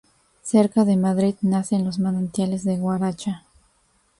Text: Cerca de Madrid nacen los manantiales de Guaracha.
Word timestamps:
Cerca 0.41 0.83
de 0.83 0.97
Madrid 0.97 1.35
nacen 1.41 1.85
los 1.85 1.99
manantiales 1.99 2.63
de 2.63 2.75
Guaracha. 2.77 3.43